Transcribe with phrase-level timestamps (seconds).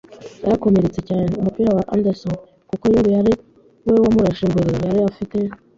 [0.43, 1.31] yarakomeretse cyane.
[1.41, 2.35] Umupira wa Anderson-
[2.69, 3.33] kuko Yobu ari
[3.85, 5.37] we wamurashe mbere- yari afite